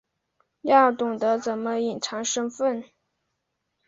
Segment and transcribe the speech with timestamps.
[0.63, 2.83] 要懂得怎么隐藏身份